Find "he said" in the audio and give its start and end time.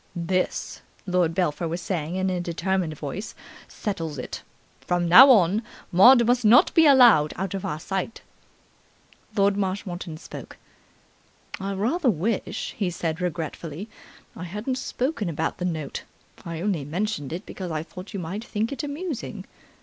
12.75-13.21